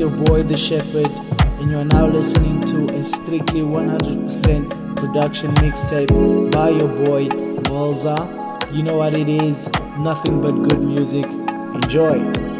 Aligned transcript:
your 0.00 0.08
boy 0.24 0.42
The 0.42 0.56
Shepherd, 0.56 1.08
and 1.60 1.70
you 1.70 1.76
are 1.76 1.84
now 1.84 2.06
listening 2.06 2.62
to 2.68 2.88
a 2.96 3.04
strictly 3.04 3.60
100% 3.60 4.96
production 4.96 5.54
mixtape 5.56 6.50
by 6.50 6.70
your 6.70 6.88
boy 7.04 7.26
Walza. 7.68 8.16
You 8.74 8.82
know 8.82 8.96
what 8.96 9.14
it 9.14 9.28
is, 9.28 9.68
nothing 9.98 10.40
but 10.40 10.52
good 10.52 10.80
music. 10.80 11.26
Enjoy. 11.26 12.59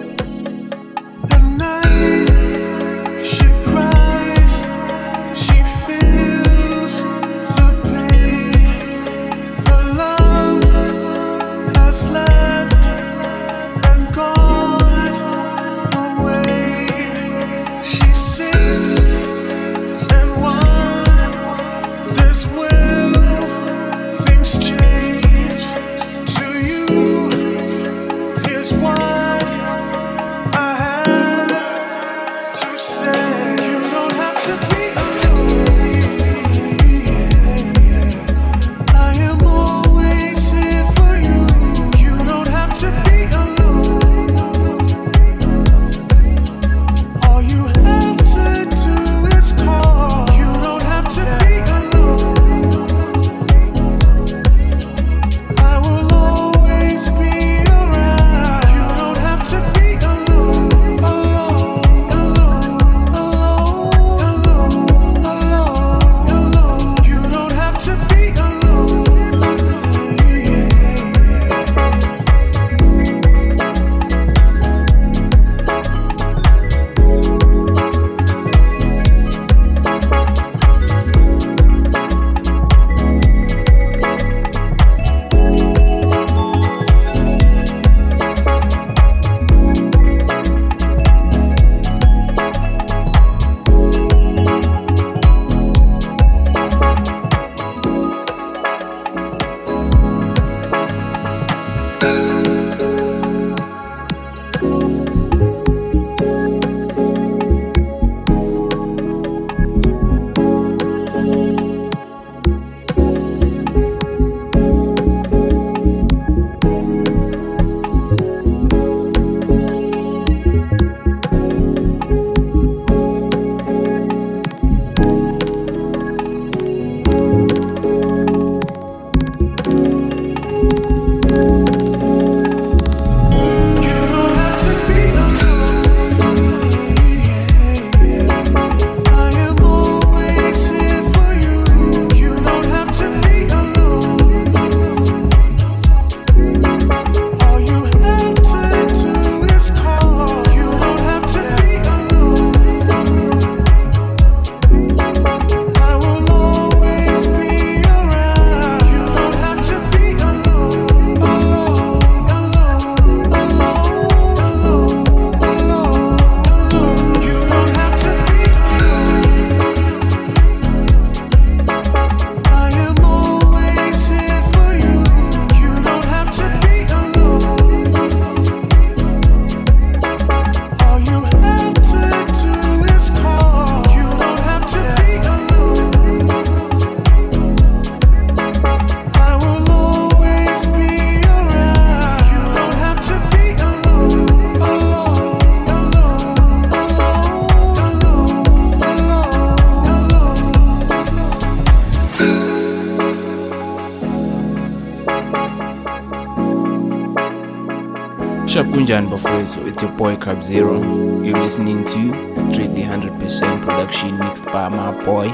Kunjan 209.00 209.10
Bafwezo, 209.10 209.66
it's 209.66 209.82
your 209.82 209.92
boy 209.92 210.14
Crab 210.16 210.42
Zero. 210.42 210.82
You're 211.22 211.38
listening 211.38 211.84
to 211.86 212.12
Strictly 212.36 212.82
100% 212.82 213.62
production 213.62 214.18
mixed 214.18 214.44
by 214.44 214.68
my 214.68 214.92
boy 215.04 215.28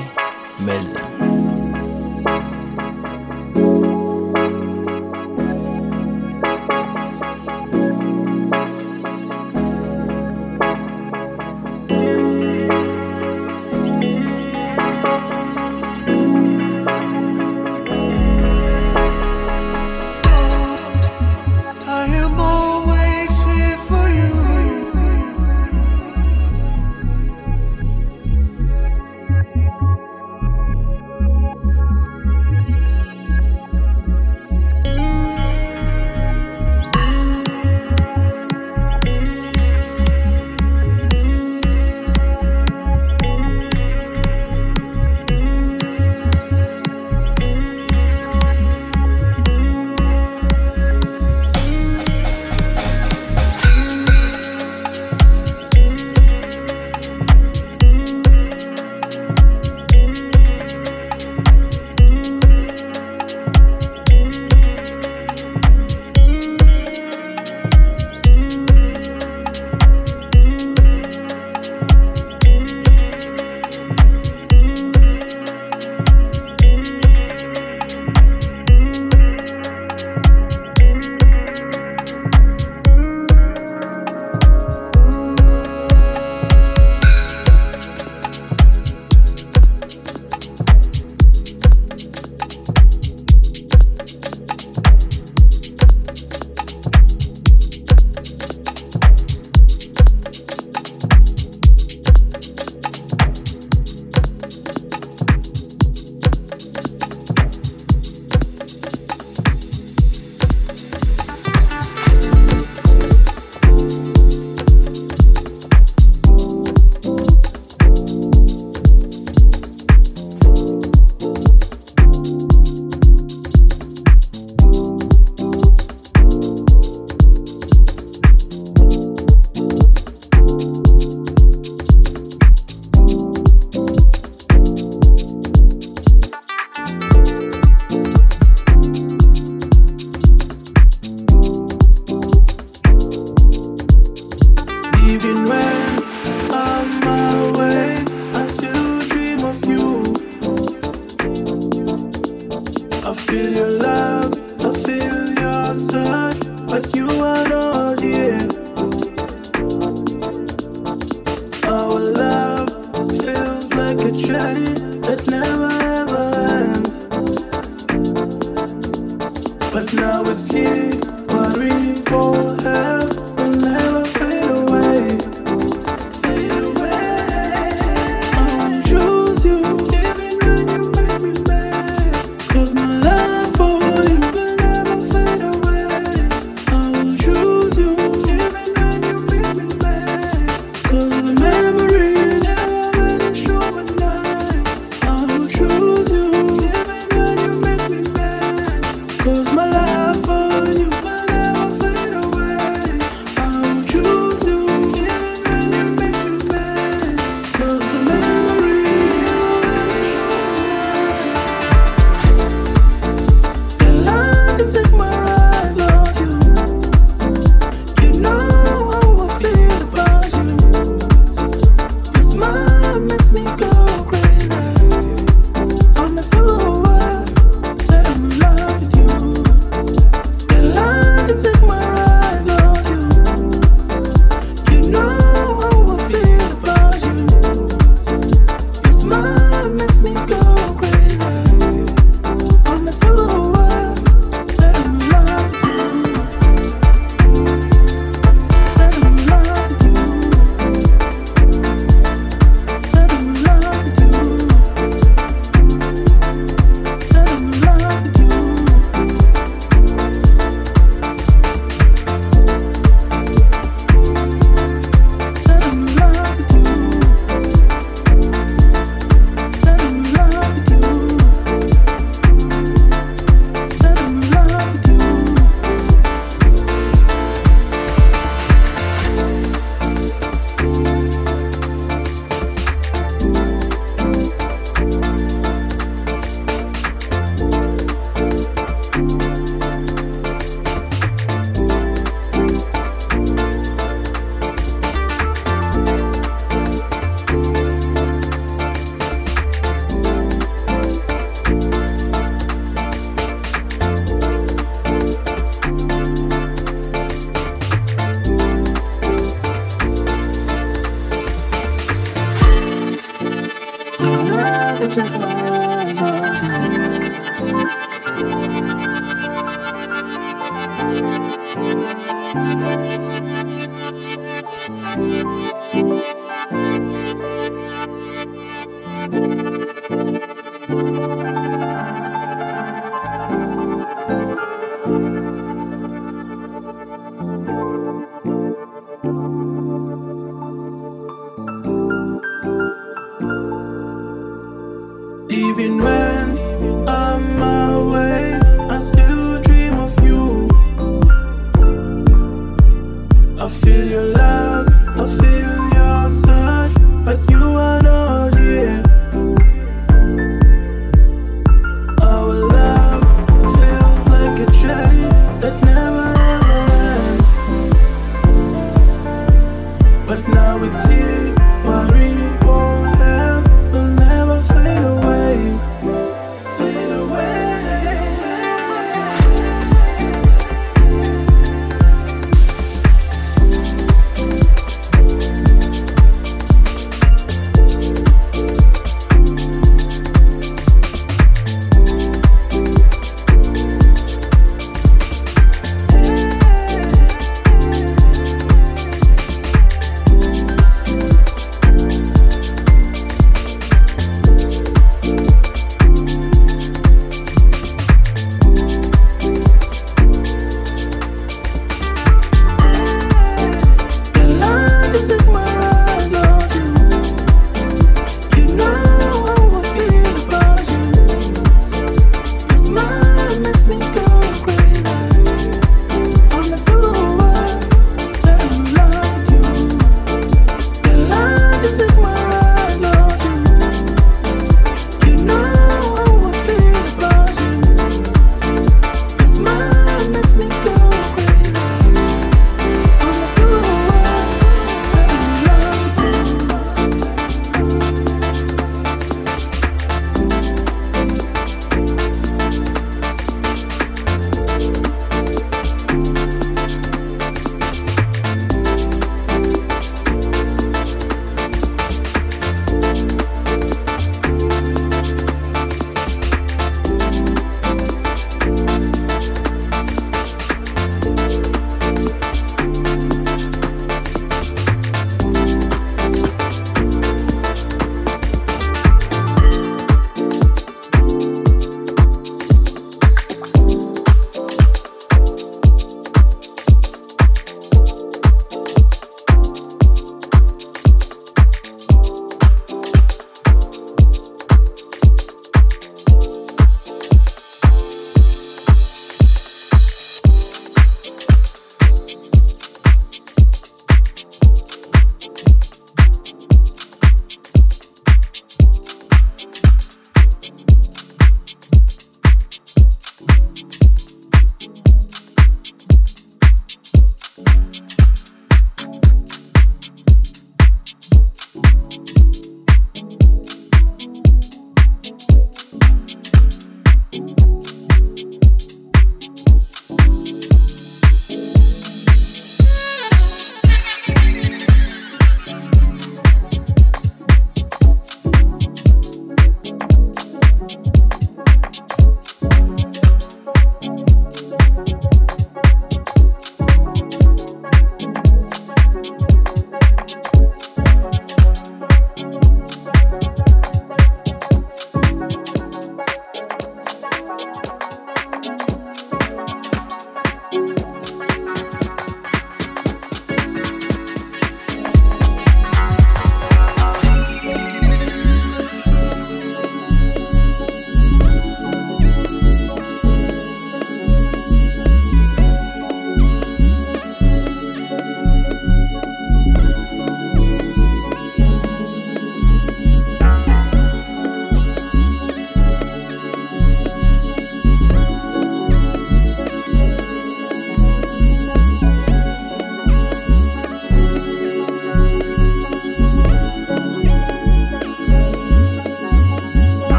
Merlzar. 0.59 1.16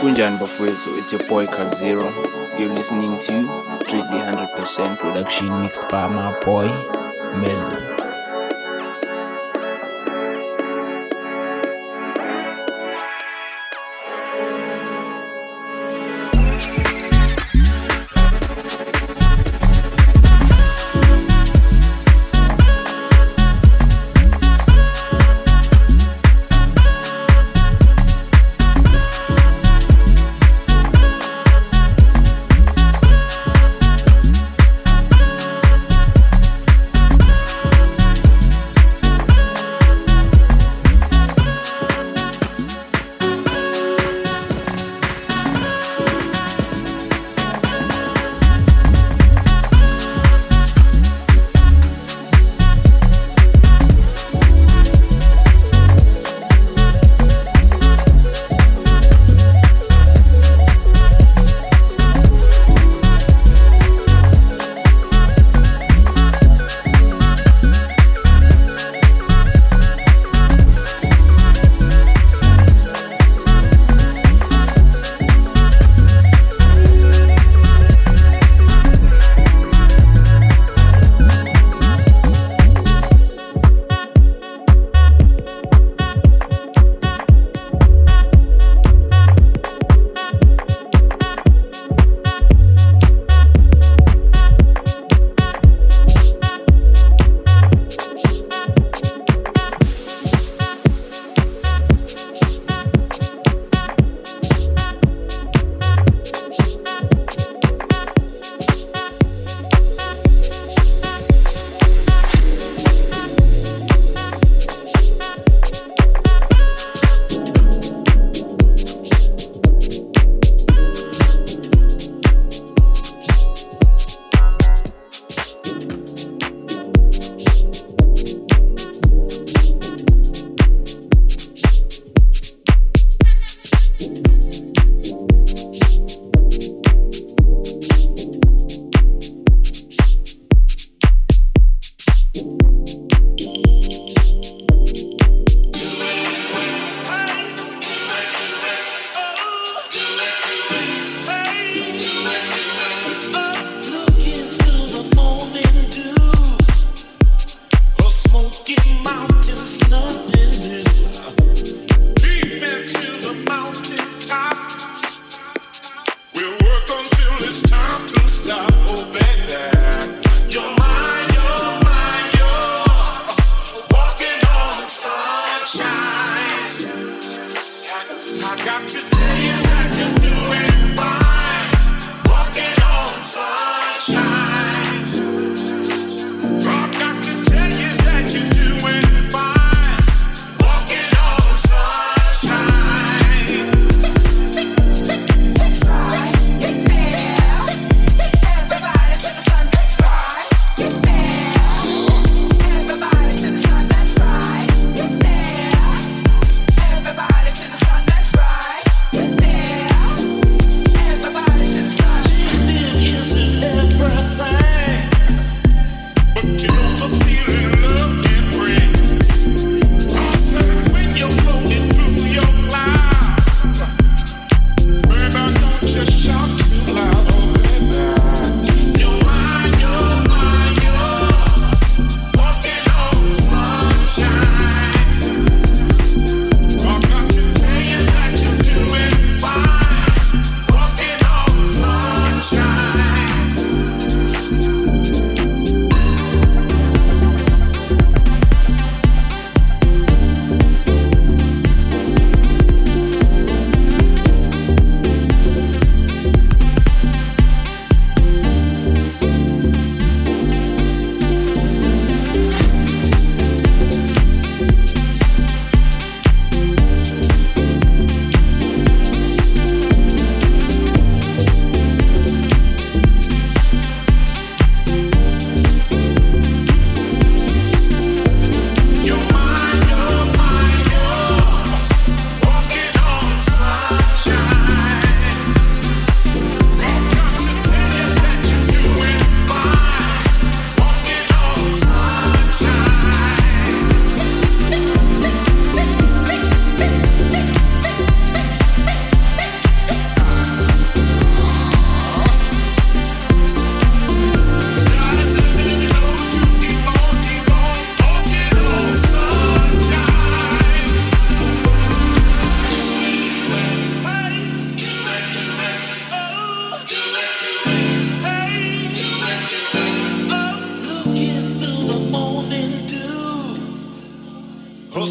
Kunjani 0.00 0.38
bafowethu? 0.38 0.98
It's 0.98 1.12
your 1.12 1.26
boy 1.28 1.46
Crab 1.46 1.74
Zero. 1.76 2.12
You're 2.58 2.74
listening 2.74 3.18
to 3.18 3.72
Strictly 3.72 4.18
100% 4.18 4.98
production 4.98 5.62
mixed 5.62 5.88
by 5.88 6.06
my 6.06 6.38
boy 6.40 6.68
Merlzar 7.34 8.01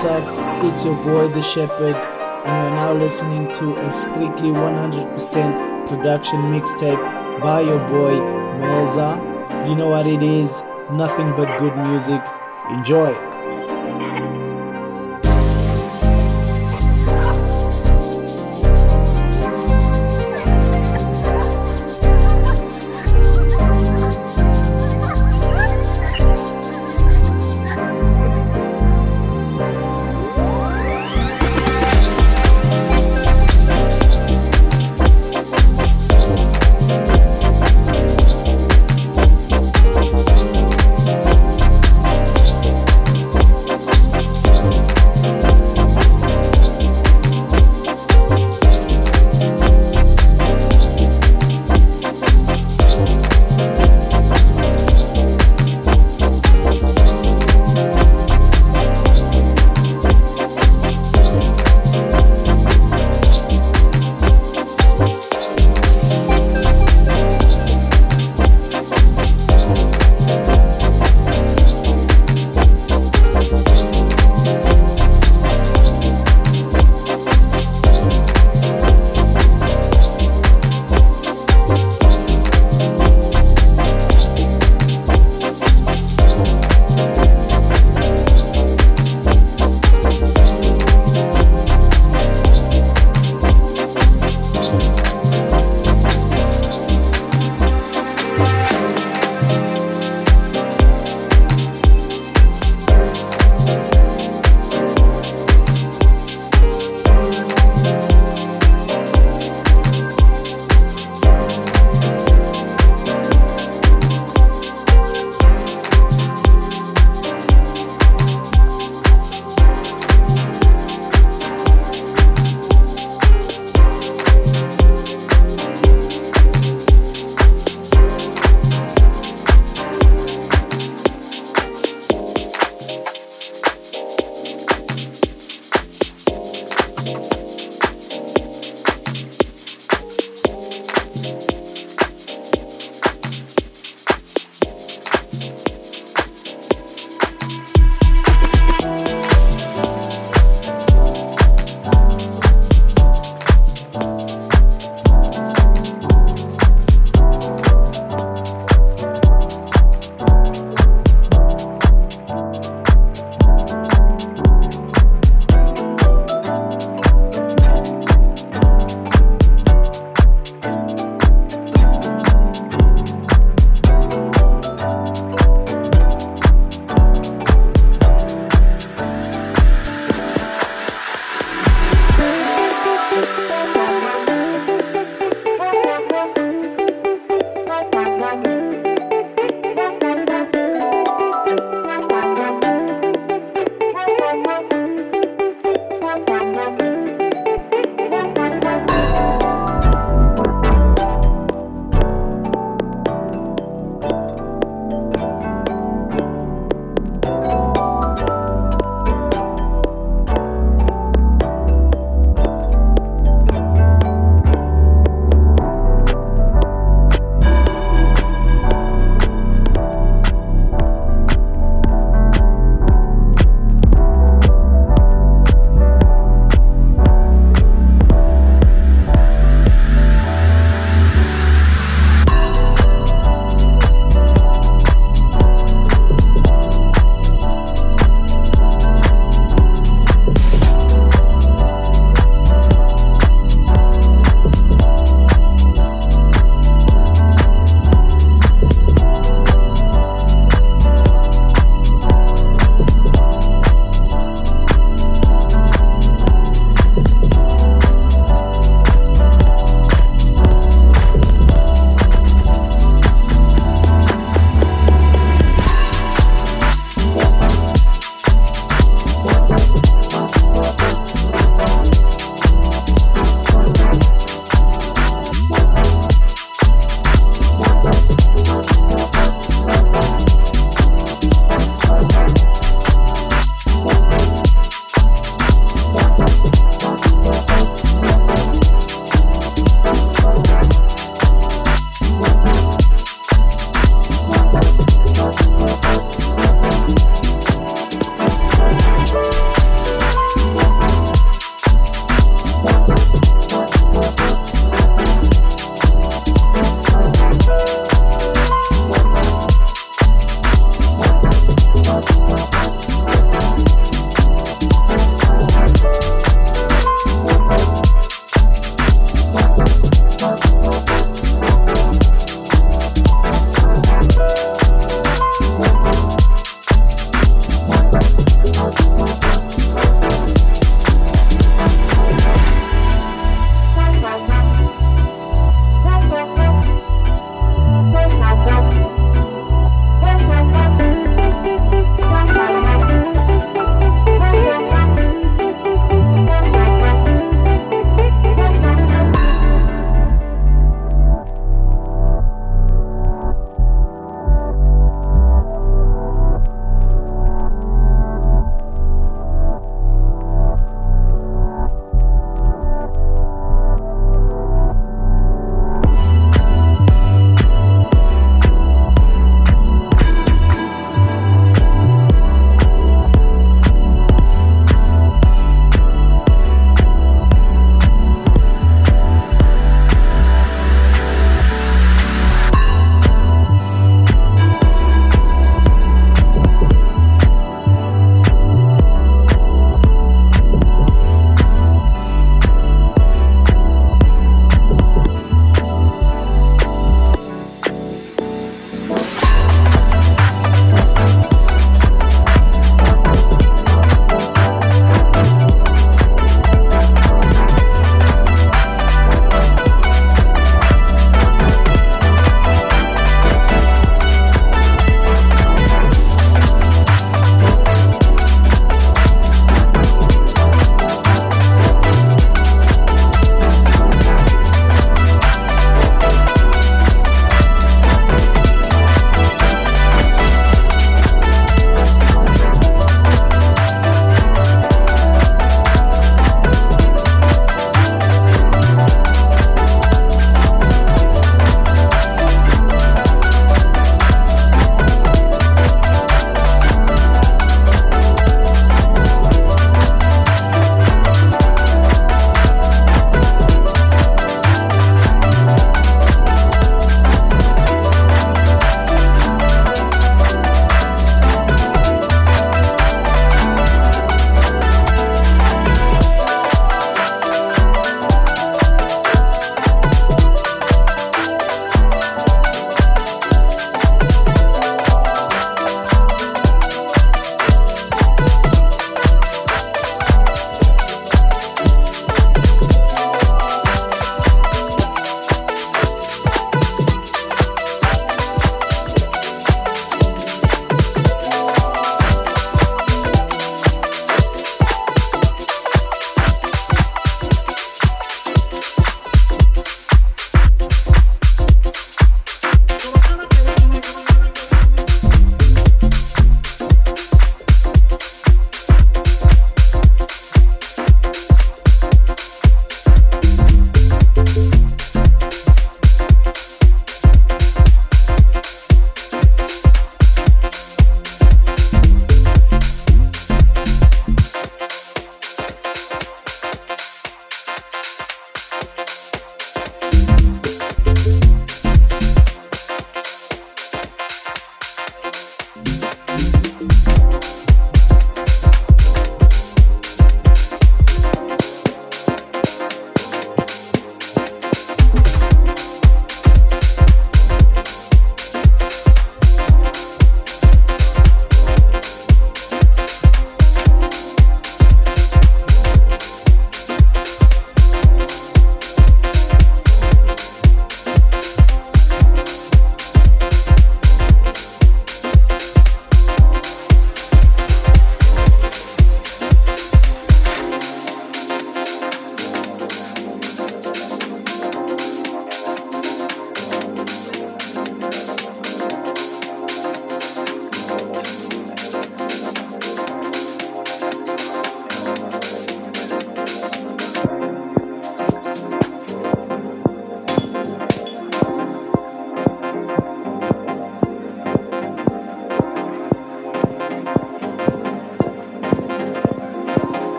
what's 0.00 0.26
up? 0.28 0.64
It's 0.64 0.84
your 0.84 0.94
boy 1.02 1.26
The 1.26 1.42
Shepherd, 1.42 1.96
and 1.96 2.62
you're 2.62 2.76
now 2.76 2.92
listening 2.92 3.52
to 3.54 3.76
a 3.84 3.92
strictly 3.92 4.50
100% 4.50 5.88
production 5.88 6.38
mixtape 6.52 7.40
by 7.40 7.62
your 7.62 7.80
boy 7.88 8.14
Merlzar. 8.60 9.68
You 9.68 9.74
know 9.74 9.88
what 9.88 10.06
it 10.06 10.22
is, 10.22 10.62
nothing 10.92 11.30
but 11.34 11.58
good 11.58 11.76
music. 11.76 12.22
Enjoy! 12.70 13.27